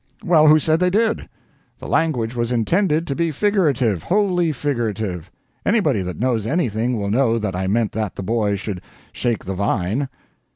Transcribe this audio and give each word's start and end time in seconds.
Well, 0.23 0.47
who 0.47 0.57
said 0.57 0.79
they 0.79 0.89
did? 0.89 1.29
The 1.77 1.87
language 1.87 2.33
was 2.35 2.51
intended 2.51 3.05
to 3.05 3.15
be 3.15 3.29
figurative, 3.29 4.01
wholly 4.01 4.51
figurative. 4.51 5.29
Anybody 5.63 6.01
that 6.01 6.19
knows 6.19 6.47
anything 6.47 6.97
will 6.99 7.11
know 7.11 7.37
that 7.37 7.55
I 7.55 7.67
meant 7.67 7.91
that 7.91 8.15
the 8.15 8.23
boy 8.23 8.55
should 8.55 8.81
shake 9.13 9.45
the 9.45 9.53
vine." 9.53 10.09